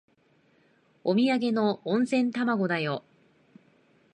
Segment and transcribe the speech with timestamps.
[1.03, 3.03] おみやげの温泉卵だよ。